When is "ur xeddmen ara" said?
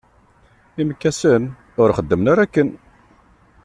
1.81-2.43